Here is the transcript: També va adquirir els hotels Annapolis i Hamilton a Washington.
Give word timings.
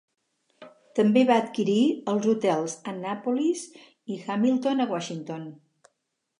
També 0.99 1.21
va 1.31 1.37
adquirir 1.41 1.83
els 2.15 2.25
hotels 2.33 2.75
Annapolis 2.93 3.63
i 4.15 4.21
Hamilton 4.25 4.85
a 4.89 4.93
Washington. 4.97 5.49